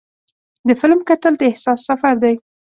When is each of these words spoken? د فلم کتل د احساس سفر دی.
د 0.67 0.69
فلم 0.79 0.99
کتل 1.09 1.33
د 1.37 1.41
احساس 1.49 1.79
سفر 1.89 2.13
دی. 2.23 2.35